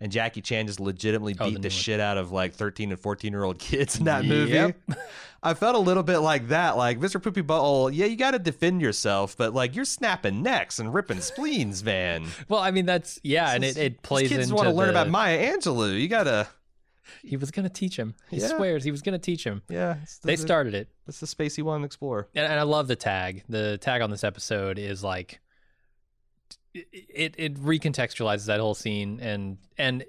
[0.00, 2.90] And Jackie Chan just legitimately Oh, the beat new the shit out of like 13
[2.90, 4.50] and 14 year old kids in that movie.
[4.54, 4.76] Yep.
[5.44, 6.76] I felt a little bit like that.
[6.76, 7.22] Like, Mr.
[7.22, 11.20] Poopy Butthole, yeah, you got to defend yourself, but like you're snapping necks and ripping
[11.20, 12.24] spleens, man.
[12.48, 15.08] Well, I mean that's yeah, and it, it plays kids want to learn the- about
[15.08, 15.96] Maya Angelou.
[16.00, 16.48] You got to,
[17.22, 18.14] He was gonna teach him.
[18.30, 18.48] He Yeah.
[18.48, 19.62] swears he was gonna teach him.
[19.68, 19.94] yeah.
[20.22, 22.28] The, They started it, It's the space you want to explore.
[22.34, 23.44] and, and I love the tag.
[23.48, 25.40] The tag on this episode is like
[26.74, 30.04] it, it recontextualizes that whole scene, and and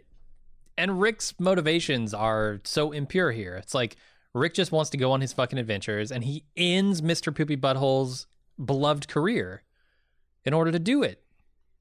[0.77, 3.55] and Rick's motivations are so impure here.
[3.55, 3.97] It's like
[4.33, 8.27] Rick just wants to go on his fucking adventures, and he ends Mister Poopy Butthole's
[8.63, 9.63] beloved career
[10.45, 11.22] in order to do it.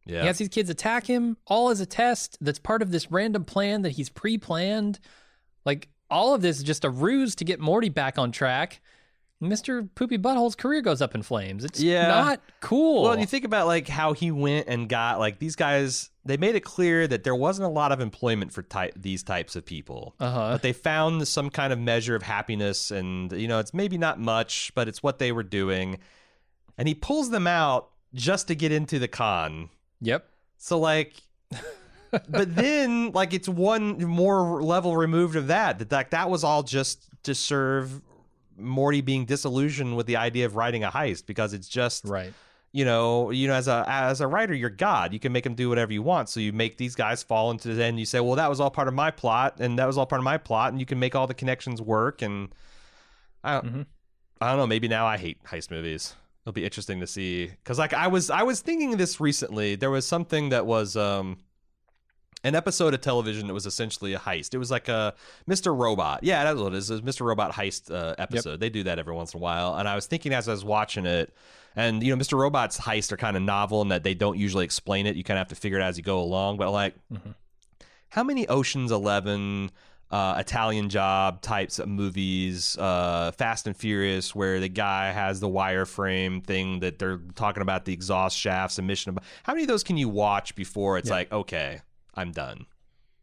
[0.05, 0.21] Yeah.
[0.23, 3.45] He has these kids attack him all as a test that's part of this random
[3.45, 4.99] plan that he's pre planned.
[5.65, 8.81] Like, all of this is just a ruse to get Morty back on track.
[9.41, 9.89] Mr.
[9.97, 11.65] Poopy Butthole's career goes up in flames.
[11.65, 12.07] It's Yeah.
[12.07, 13.03] not cool.
[13.03, 16.11] Well, you think about like how he went and got like these guys.
[16.25, 19.57] They made it clear that there wasn't a lot of employment for type these types
[19.57, 20.15] of people.
[20.21, 20.51] uh huh.
[20.53, 24.21] but they found some kind of measure of happiness and you know it's maybe not
[24.21, 25.99] much but it's what they were doing
[26.79, 29.69] and he pulls them out just to get into the con
[30.03, 30.29] Yep.
[30.59, 31.15] so like
[32.29, 35.79] but then like it's one more level removed of that.
[35.79, 38.03] That like that was all just to serve
[38.59, 42.35] Morty being disillusioned with the idea of writing a heist because it's just right.
[42.71, 45.15] you know, you know, as a as a writer, you're God.
[45.15, 46.29] You can make them do whatever you want.
[46.29, 47.99] So you make these guys fall into the end.
[47.99, 50.21] You say, well, that was all part of my plot, and that was all part
[50.21, 52.21] of my plot, and you can make all the connections work.
[52.21, 52.51] And
[53.43, 53.87] I don't, Mhm.
[54.41, 54.67] I don't know.
[54.67, 56.15] Maybe now I hate heist movies.
[56.45, 59.77] It'll be interesting to see because, like, I was I was thinking this recently.
[59.77, 61.39] There was something that was um
[62.45, 64.53] an episode of television that was essentially a heist.
[64.53, 65.15] It was like a
[65.49, 65.77] Mr.
[65.77, 66.25] Robot.
[66.25, 66.91] Yeah, that's what it is.
[66.91, 67.25] It Mr.
[67.25, 68.59] Robot heist uh, episode.
[68.59, 69.77] They do that every once in a while.
[69.77, 71.33] And I was thinking as I was watching it,
[71.77, 72.37] and you know, Mr.
[72.37, 75.15] Robot's heists are kind of novel in that they don't usually explain it.
[75.15, 76.57] You kind of have to figure it out as you go along.
[76.57, 77.35] But like, Mhm.
[78.09, 79.71] how many Ocean's Eleven?
[80.13, 85.49] Uh, Italian Job types of movies, uh, Fast and Furious, where the guy has the
[85.49, 89.17] wireframe thing that they're talking about the exhaust shafts and mission.
[89.43, 91.15] How many of those can you watch before it's Yeah.
[91.15, 91.81] like, okay,
[92.15, 92.67] I'm done?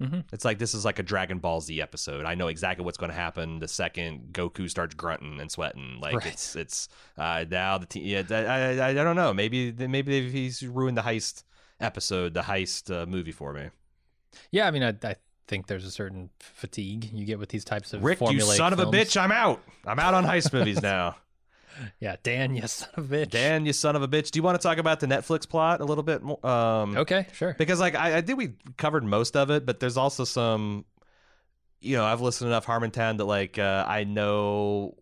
[0.02, 0.24] Mhm.
[0.34, 2.26] It's like this is like a Dragon Ball Z episode.
[2.26, 6.00] I know exactly what's going to happen the second Goku starts grunting and sweating.
[6.02, 6.26] Like Right.
[6.28, 8.04] it's it's uh, now the team.
[8.06, 9.32] Yeah, I, I I don't know.
[9.34, 11.44] Maybe maybe he's ruined the heist
[11.82, 13.70] episode, the heist uh, movie for me.
[14.52, 15.16] Yeah, I mean, I, I
[15.50, 18.72] think there's a certain fatigue you get with these types of Rick, you formulaic son
[18.72, 19.20] of a bitch!
[19.20, 19.62] I'm out.
[19.86, 21.18] I'm out on heist movies now.
[22.02, 23.30] Yeah, Dan, you son of a bitch.
[23.30, 24.32] Dan, you son of a bitch.
[24.32, 26.46] Do you want to talk about the Netflix plot a little bit more?
[26.46, 27.56] Um, Okay, sure.
[27.58, 30.84] because like I, I think we covered most of it, but there's also some.
[31.80, 34.96] You know, I've listened to enough Harmontown that like uh, I know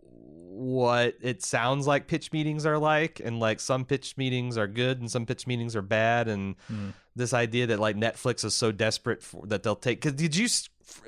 [0.67, 4.99] what it sounds like pitch meetings are like, and like some pitch meetings are good
[4.99, 6.89] and some pitch meetings are bad, and Hmm.
[7.15, 10.01] this idea that like Netflix is so desperate for, that they'll take.
[10.01, 10.47] Cause did you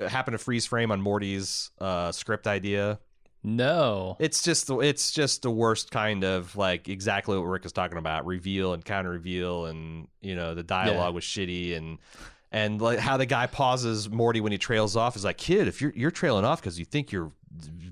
[0.08, 3.00] happen to freeze frame on Morty's uh, script idea?
[3.44, 4.18] No.
[4.20, 8.26] It's just it's just the worst kind of like exactly what Rick is talking about
[8.26, 12.00] reveal and counter reveal and you know the dialogue was shitty and
[12.52, 15.82] and like how the guy pauses Morty when he trails off is like kid if
[15.82, 17.32] you're you're trailing off because you think you're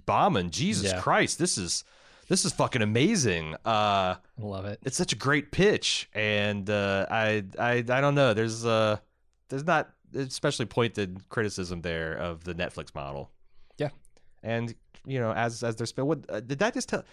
[0.05, 1.01] bombing Jesus Yeah.
[1.01, 1.83] Christ this is
[2.29, 4.79] this is fucking amazing uh Love it.
[4.83, 8.97] it's such a great pitch and uh I I I don't know there's uh
[9.49, 13.31] there's not especially pointed criticism there of the Netflix model
[13.77, 13.89] Yeah.
[14.43, 14.73] and
[15.05, 17.03] you know as as they're spent what uh, did that just tell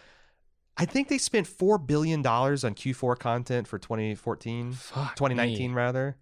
[0.77, 5.77] I think they spent four billion dollars on Q4 content for 2014, Fuck 2019 me.
[5.77, 6.17] rather.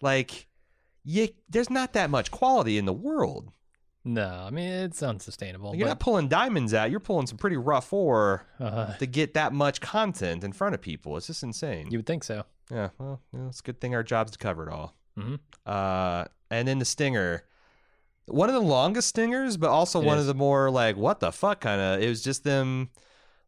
[0.00, 0.48] Like,
[1.04, 3.52] you, there's not that much quality in the world.
[4.04, 5.76] No, I mean it's unsustainable.
[5.76, 6.90] You're not pulling diamonds out.
[6.90, 10.80] You're pulling some pretty rough ore uh, to get that much content in front of
[10.82, 11.16] people.
[11.16, 11.88] It's just insane.
[11.90, 12.44] you would think so.
[12.70, 14.96] yeah, well, you know, it's a good thing our job's to cover it all.
[15.18, 15.38] Mhm.
[15.64, 17.44] Uh, and then the stinger,
[18.26, 20.22] one of the longest stingers, but also It one is.
[20.22, 22.00] of the more like what the fuck kind of.
[22.02, 22.90] It was just them,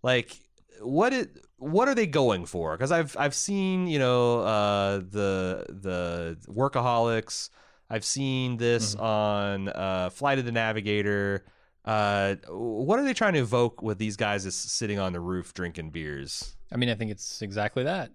[0.03, 0.37] like
[0.81, 1.31] what it.
[1.57, 2.77] What are they going for?
[2.77, 7.49] Because I've I've seen you know uh, the the workaholics.
[7.91, 9.05] I've seen this Mm-hmm.
[9.05, 11.45] on uh, Flight of the Navigator.
[11.85, 15.91] Uh, what are they trying to evoke with these guys sitting on the roof drinking
[15.91, 16.57] beers?
[16.73, 18.11] I mean, I think it's exactly that.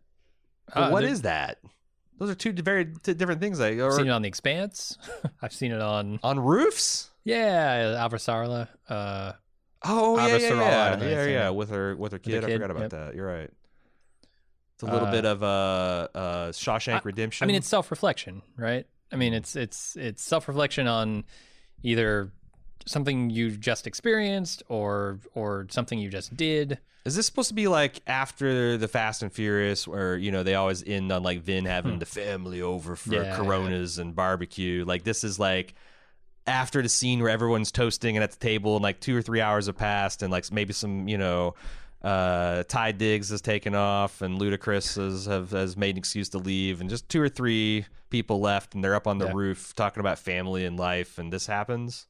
[0.74, 1.60] Uh, what that?
[2.18, 3.60] Those are two very t- different things.
[3.62, 4.98] I've or, seen it on The Expanse.
[5.42, 7.10] I've seen it on on roofs.
[7.24, 8.68] yeah, Avasarala.
[8.88, 9.34] Uh,
[9.86, 11.50] Oh yeah, yeah, yeah, yeah, yeah.
[11.52, 12.44] With her, with her kid.
[12.44, 12.90] the I forgot about yep.
[12.92, 13.16] that.
[13.16, 13.50] You're right.
[14.74, 17.46] It's a little Uh, bit of uh, uh, Shawshank Redemption.
[17.46, 18.86] I mean, it's self-reflection, right?
[19.12, 21.24] I mean, it's it's it's self-reflection on
[21.84, 22.32] either
[22.86, 26.80] something you just experienced or or something you just did.
[27.06, 30.56] is this supposed to be like after the Fast and Furious, where you know they
[30.56, 33.16] always end on like Vin having the family over for Hmm.
[33.16, 33.36] Yeah.
[33.36, 34.86] Coronas and barbecue?
[34.86, 35.74] Like this is like
[36.48, 39.42] after the scene where everyone's toasting and at the table, and like two or three
[39.42, 41.56] hours have passed, and like maybe some you know.
[42.02, 46.38] Uh, Taye Diggs has taken off, and Ludacris has have, has made an excuse to
[46.38, 49.34] leave, and just two or three people left, and they're up on the Yeah.
[49.36, 52.08] roof talking about family and life, and this happens.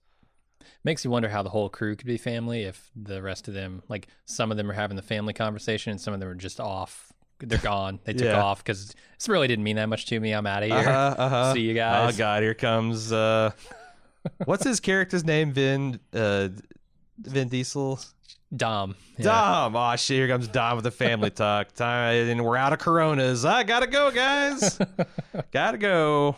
[0.84, 3.82] Makes you wonder how the whole crew could be family if the rest of them,
[3.90, 6.60] like some of them are having the family conversation and some of them are just
[6.60, 7.12] off.
[7.40, 8.00] They're gone.
[8.04, 8.42] They took Yeah.
[8.42, 10.32] off because this really didn't mean that much to me.
[10.34, 10.78] I'm out of here.
[10.78, 11.54] Uh-huh, uh-huh.
[11.54, 12.14] See you guys.
[12.16, 13.52] Oh God, here comes uh,
[14.46, 15.52] what's his character's name?
[15.52, 16.50] Vin, uh,
[17.22, 18.00] Vin Diesel.
[18.56, 18.96] Dom.
[19.18, 19.26] Yeah.
[19.26, 19.76] Dom.
[19.76, 21.72] Oh shit, here comes Dom with the family talk.
[21.76, 23.46] Time, and we're out of Coronas.
[23.46, 24.80] I gotta go, guys.
[25.52, 26.36] gotta go.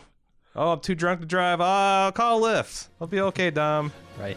[0.54, 1.60] Oh, I'm too drunk to drive.
[1.60, 2.88] Uh, I'll call a Lyft.
[3.00, 3.92] I'll be okay, Dom.
[4.18, 4.36] Right.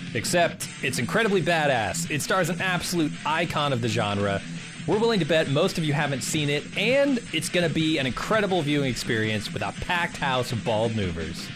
[0.13, 2.09] except it's incredibly badass.
[2.09, 4.41] It stars an absolute icon of the genre.
[4.87, 7.99] We're willing to bet most of you haven't seen it, and it's going to be
[7.99, 11.47] an incredible viewing experience with a packed house of bald movers.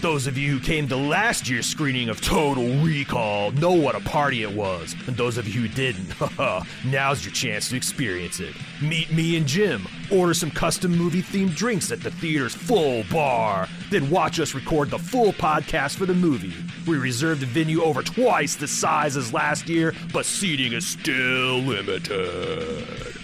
[0.00, 4.00] Those of you who came to last year's screening of Total Recall know what a
[4.00, 4.94] party it was.
[5.08, 6.14] And those of you who didn't,
[6.84, 8.54] now's your chance to experience it.
[8.80, 13.66] Meet me and Jim, order some custom movie themed drinks at the theater's full bar,
[13.90, 16.54] then watch us record the full podcast for the movie.
[16.86, 21.58] We reserved a venue over twice the size as last year, but seating is still
[21.58, 23.14] limited.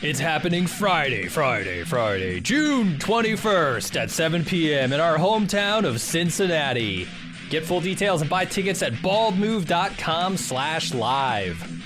[0.00, 4.92] It's happening Friday, Friday, Friday, June 21st at 7 p.m.
[4.92, 7.08] in our hometown of Cincinnati.
[7.50, 11.77] Get full details and buy tickets at baldmove.com slash live.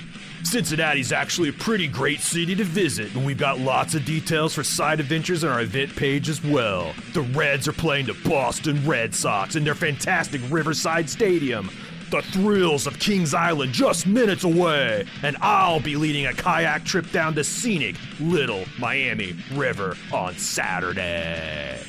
[0.43, 4.63] Cincinnati's actually a pretty great city to visit, and we've got lots of details for
[4.63, 6.93] side adventures on our event page as well.
[7.13, 11.71] The Reds are playing the Boston Red Sox in their fantastic Riverside Stadium.
[12.11, 17.09] The thrills of Kings Island just minutes away, and I'll be leading a kayak trip
[17.11, 21.81] down the scenic Little Miami River on Saturday.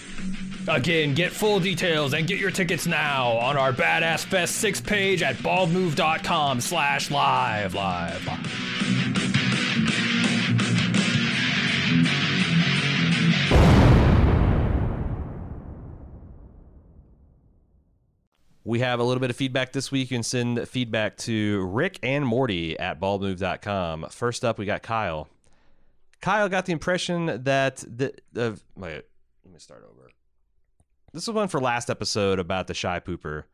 [0.67, 5.23] Again, get full details and get your tickets now on our Badass Fest 6 page
[5.23, 8.75] at baldmove.com slash live, live, live.
[18.67, 20.11] We have a little bit of feedback this week.
[20.11, 24.07] You can send feedback to Rick and Morty at baldmove.com.
[24.11, 25.29] First up, we got Kyle.
[26.23, 29.03] Kyle got the impression that the, the wait,
[29.45, 29.94] let me start over.
[31.15, 33.45] This was one for last episode about the shy pooper,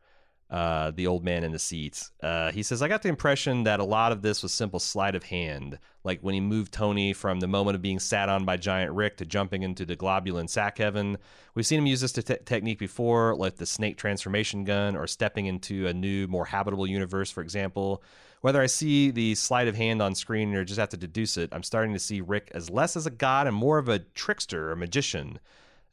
[0.49, 2.09] uh, the old man in the seats.
[2.19, 5.13] Uh, he says, I got the impression that a lot of this was simple sleight
[5.13, 8.57] of hand, like when he moved Tony from the moment of being sat on by
[8.57, 11.19] Giant Rick to jumping into the globulin sack heaven.
[11.53, 15.45] We've seen him use this te- technique before, like the snake transformation gun or stepping
[15.45, 18.01] into a new, more habitable universe, for example.
[18.41, 21.49] Whether I see the sleight of hand on screen or just have to deduce it,
[21.51, 24.71] I'm starting to see Rick as less as a god and more of a trickster,
[24.71, 25.37] a magician.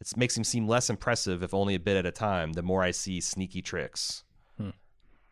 [0.01, 2.83] It makes him seem less impressive, if only a bit at a time, the more
[2.83, 4.23] I see sneaky tricks.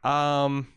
[0.07, 0.69] Um,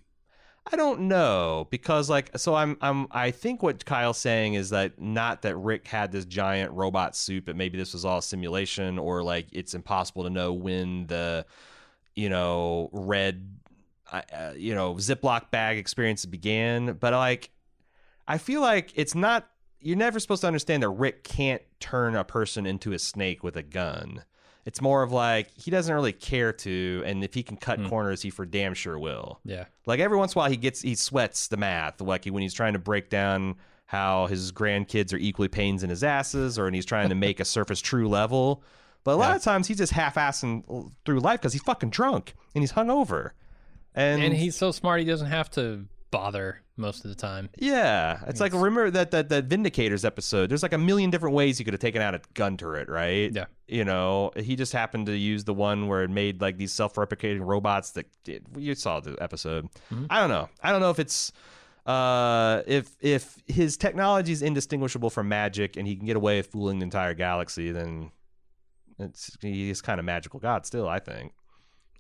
[0.72, 5.00] I don't know because like so I'm I'm I think what Kyle's saying is that
[5.02, 9.24] not that Rick had this giant robot suit, but maybe this was all simulation or
[9.24, 11.46] like it's impossible to know when the
[12.16, 13.48] you know red
[14.12, 16.94] uh, uh, you know Ziploc bag experience began.
[16.94, 17.50] But like
[18.28, 19.50] I feel like it's not
[19.82, 23.56] you're never supposed to understand that Rick can't turn a person into a snake with
[23.56, 24.24] a gun.
[24.66, 27.88] It's more of like he doesn't really care to, and if he can cut hmm.
[27.88, 29.40] corners, he for damn sure will.
[29.46, 29.66] Yeah.
[29.86, 32.54] Like every once in a while, he gets he sweats the math, like when he's
[32.54, 36.76] trying to break down how his grandkids are equally pains in his asses, or and
[36.76, 38.64] he's trying to make a surface true level.
[39.04, 39.36] But a lot Yeah.
[39.38, 43.32] of times he's just half-assing through life because he's fucking drunk and he's hungover,
[43.96, 47.50] and, And he's so smart he doesn't have to bother most of the time.
[47.58, 50.50] yeah, it's like remember that that that Vindicators episode.
[50.50, 53.32] There's like a million different ways he could have taken out a gun turret, right?
[53.32, 53.46] Yeah.
[53.68, 57.46] You know, he just happened to use the one where it made like these self-replicating
[57.46, 58.48] robots that did.
[58.58, 59.68] You saw the episode.
[60.10, 60.50] I don't know.
[60.64, 61.32] I don't know if it's
[61.86, 66.48] uh if if his technology is indistinguishable from magic and he can get away with
[66.48, 68.12] fooling the entire galaxy, then
[68.98, 70.88] it's he's kind of magical god still.
[70.88, 71.34] I think.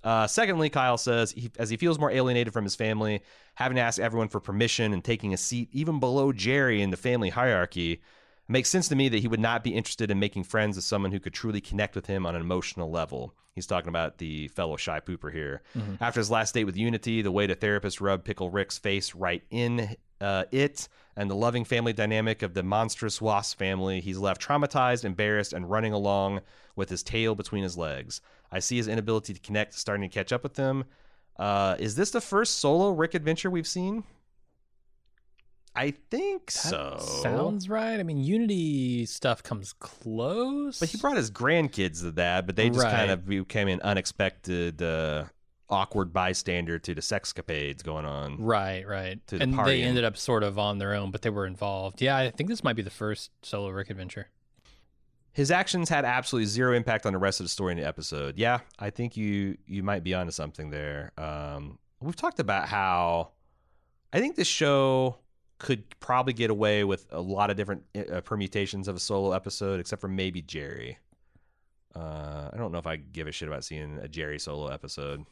[0.03, 3.21] Uh, secondly, Kyle says he, as he feels more alienated from his family,
[3.55, 6.97] having to ask everyone for permission and taking a seat even below Jerry in the
[6.97, 8.01] family hierarchy,
[8.47, 11.11] makes sense to me that he would not be interested in making friends with someone
[11.11, 13.35] who could truly connect with him on an emotional level.
[13.53, 15.61] He's talking about the fellow shy pooper here.
[15.99, 19.43] After his last date with Unity, the way the therapist rubbed Pickle Rick's face right
[19.51, 20.87] in uh, it,
[21.17, 25.69] and the loving family dynamic of the monstrous wasp family, he's left traumatized, embarrassed, and
[25.69, 26.39] running along
[26.77, 28.21] with his tail between his legs.
[28.51, 30.85] I see his inability to connect starting to catch up with them.
[31.37, 34.03] Uh, is this the first solo Rick adventure we've seen?
[35.75, 36.97] I think That so.
[37.23, 37.99] sounds right.
[37.99, 40.79] I mean, Unity stuff comes close.
[40.79, 44.81] But he brought his grandkids to that, but they just kind of became an unexpected,
[44.81, 45.25] uh,
[45.69, 48.41] awkward bystander to the sexcapades going on.
[48.41, 49.25] Right, right.
[49.27, 52.01] the and party they ended up sort of on their own, but they were involved.
[52.01, 54.27] Yeah, I think this might be the first solo Rick adventure.
[55.39, 58.37] His actions had absolutely zero impact on the rest of the story in the episode.
[58.37, 61.13] Yeah, I think you you might be onto something there.
[61.17, 63.29] Um, we've talked about how
[64.11, 65.15] I think this show
[65.57, 69.79] could probably get away with a lot of different uh, permutations of a solo episode,
[69.79, 70.97] except for maybe Jerry.
[71.95, 75.25] Uh, I don't know if I give a shit about seeing a Jerry solo episode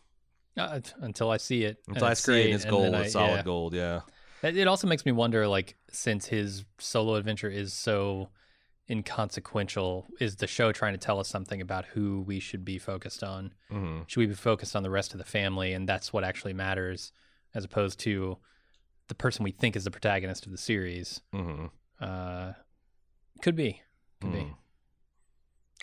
[0.55, 1.79] Uh, until I see it.
[1.85, 3.43] until I see it its gold, I- it's solid yeah.
[3.43, 3.73] gold.
[3.73, 4.01] Yeah.
[4.41, 8.29] It also makes me wonder, like, since his solo adventure is so
[8.89, 13.23] inconsequential, is the show trying to tell us something about who we should be focused
[13.23, 13.53] on?
[13.69, 16.53] hmm Should we be focused on the rest of the family, and that's what actually
[16.53, 17.11] matters,
[17.53, 18.37] as opposed to
[19.07, 21.21] the person we think is the protagonist of the series?
[21.33, 21.65] hmm
[21.99, 22.53] Uh,
[23.41, 23.81] could be,
[24.21, 24.53] could be.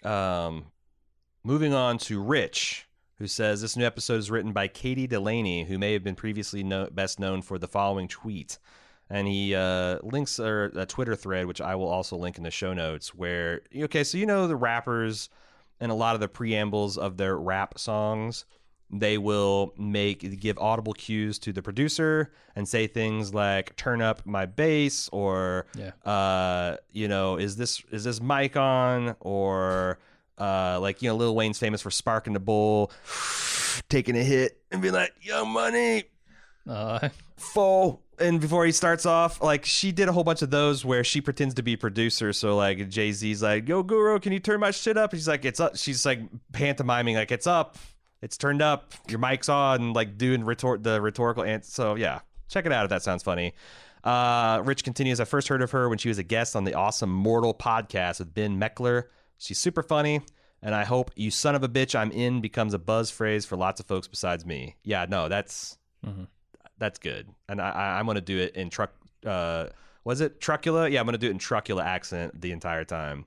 [0.09, 0.67] Um,
[1.43, 2.87] moving on to Rich,
[3.19, 6.63] who says this new episode is written by Caitie Delaney, who may have been previously
[6.63, 8.59] know- best known for the following tweet.
[9.11, 12.51] And he uh, links a, a Twitter thread, which I will also link in the
[12.51, 13.15] show notes.
[13.15, 15.29] Where okay, so you know the rappers
[15.81, 18.47] and a lot of the preambles of their rap songs,
[18.91, 24.25] they will make give audible cues to the producer and say things like "turn up
[24.25, 25.91] my bass" or Yeah.
[26.11, 29.99] uh, you know, is this is this mic on or
[30.39, 32.91] uh, like you know, Lil Wayne's famous for sparking the bowl,
[33.89, 36.05] taking a hit and be like, "Young Money,
[36.69, 40.85] Uh, full." And before he starts off, like she did a whole bunch of those
[40.85, 42.33] where she pretends to be producer.
[42.33, 45.27] So like Jay Z's like, "Yo, Guru, can you turn my shit up?" And she's
[45.29, 46.21] like, "It's up." She's like
[46.53, 47.77] pantomiming like, "It's up."
[48.23, 48.93] It's turned up.
[49.09, 49.93] Your mic's on.
[49.95, 51.71] Like doing retort the rhetorical answer.
[51.71, 53.53] So yeah, check it out if that sounds funny.
[54.05, 55.19] Uh, Rich continues.
[55.19, 58.19] I first heard of her when she was a guest on the awesome Mortal podcast
[58.21, 59.05] with Ben Meckler.
[59.39, 60.21] She's super funny,
[60.63, 63.57] and I hope "you son of a bitch, I'm in" becomes a buzz phrase for
[63.57, 64.77] lots of folks besides me.
[64.85, 66.29] Yeah, no, that's Mhm.
[66.79, 68.93] That's good, and I, I I'm gonna do it in truck.
[69.25, 69.69] Uh,
[70.05, 70.91] was it trucula?
[70.91, 73.27] Yeah, I'm gonna do it in trucula accent the entire time.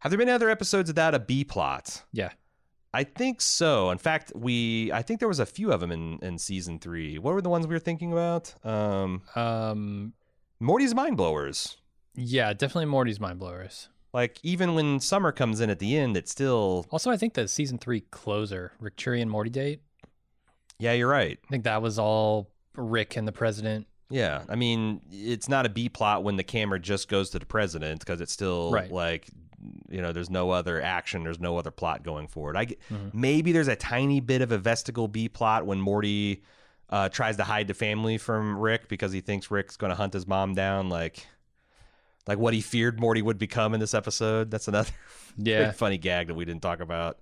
[0.00, 2.02] Have there been other episodes of that a B plot?
[2.12, 2.30] yeah.
[2.94, 3.90] I think so.
[3.90, 7.18] In fact, we I think there was a few of them in in season three.
[7.18, 8.54] What were the ones we were thinking about?
[8.64, 10.12] Um, Um,
[10.60, 11.78] Morty's mind blowers.
[12.14, 13.88] yeah, definitely Morty's mind blowers.
[14.12, 17.48] Like even when Summer comes in at the end, it's still Also, I think the
[17.48, 19.78] season three closer, Rickchurian Mortydate.
[20.78, 20.92] yeah.
[20.92, 21.38] You're right.
[21.42, 23.86] I think that was all Rick and the president.
[24.10, 27.46] Yeah, I mean, it's not a B plot when the camera just goes to the
[27.46, 28.90] president because it's still Right.
[28.92, 29.28] like,
[29.88, 32.56] you know, there's no other action, there's no other plot going forward.
[32.56, 33.14] I Mhm.
[33.14, 36.42] maybe there's a tiny bit of a vestigial B plot when Morty
[36.90, 40.12] uh, tries to hide the family from Rick because he thinks Rick's going to hunt
[40.12, 41.26] his mom down, like,
[42.26, 44.50] like what he feared Morty would become in this episode.
[44.50, 44.90] That's another
[45.38, 45.72] Yeah.
[45.72, 47.18] funny gag that we didn't talk about.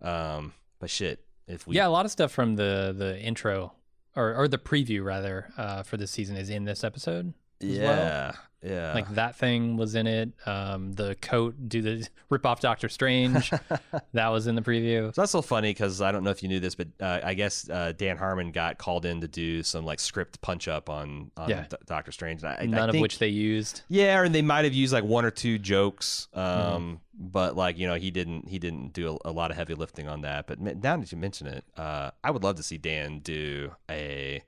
[0.00, 3.74] Um, but shit, if we yeah, a lot of stuff from the the intro
[4.16, 7.34] or or the preview rather uh, for this season is in this episode.
[7.72, 7.96] As well.
[7.96, 10.30] yeah, yeah, Like that thing was in it.
[10.46, 13.50] Um, the coat, do the rip off Doctor Strange,
[14.14, 15.14] that was in the preview.
[15.14, 17.34] So that's so funny because I don't know if you knew this, but uh, I
[17.34, 21.30] guess uh, Dan Harmon got called in to do some like script punch up on,
[21.36, 21.66] on Yeah.
[21.68, 22.42] D- Doctor Strange.
[22.42, 23.82] And I, I None of which they used.
[23.88, 26.94] yeah, and they might have used like one or two jokes, um, Mm-hmm.
[27.18, 30.08] but like you know he didn't he didn't do a, a lot of heavy lifting
[30.08, 30.46] on that.
[30.46, 34.42] But now that you mention it, uh, I would love to see Dan do a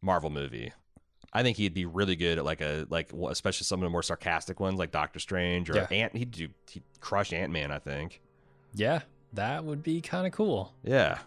[0.00, 0.72] Marvel movie.
[1.34, 4.02] I think he'd be really good at like a like especially some of the more
[4.02, 5.86] sarcastic ones like Doctor Strange or Yeah.
[5.90, 6.16] Ant.
[6.16, 7.70] He'd do he'd crush Ant Man.
[7.72, 8.20] I think.
[8.72, 9.00] Yeah,
[9.32, 10.72] that would be kind of cool.
[10.84, 11.18] Yeah,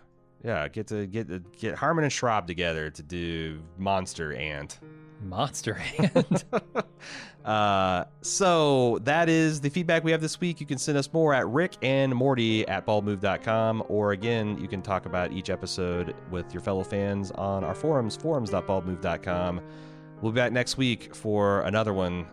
[0.44, 0.68] yeah.
[0.70, 4.80] Get to get get Harmon and Schraub together to do Monster Ant.
[5.24, 6.44] Monster Hand.
[7.46, 10.60] uh, so that is the feedback we have this week.
[10.60, 14.84] You can send us more at Rick and Morty at baldmove.com, or again, you can
[14.84, 19.62] talk about each episode with your fellow fans on our forums, forums.baldmove.com.
[20.22, 22.26] We'll be back next week for another one.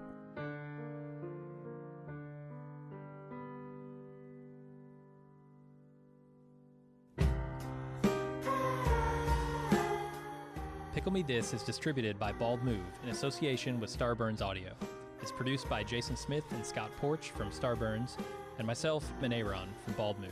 [10.95, 14.72] Pickle Me This is distributed by Bald Move in association with Starburns Audio.
[15.20, 18.16] It's produced by Jason Smith and Scott Porch from Starburns,
[18.59, 20.30] and myself, Manayron from Bald Move.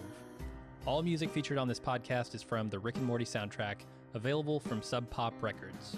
[0.86, 3.76] All music featured on this podcast is from the Rick and Morty soundtrack,
[4.14, 5.96] available from Sub Pop Records.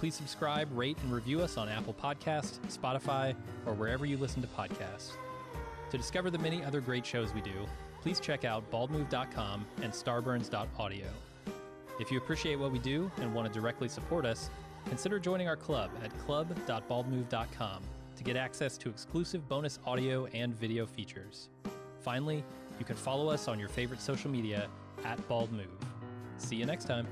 [0.00, 3.34] Please subscribe, rate, and review us on Apple Podcasts, Spotify,
[3.66, 5.10] or wherever you listen to podcasts.
[5.90, 7.66] To discover the many other great shows we do,
[8.00, 11.04] please check out baldmove.com and starburns.audio.
[12.00, 14.48] If you appreciate what we do and want to directly support us,
[14.86, 17.82] consider joining our club at club.baldmove.com
[18.16, 21.50] to get access to exclusive bonus audio and video features.
[22.00, 22.42] Finally,
[22.78, 24.66] you can follow us on your favorite social media
[25.04, 25.66] at Bald Move.
[26.38, 27.06] See you next time.